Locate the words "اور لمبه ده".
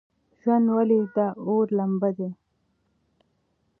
1.45-2.29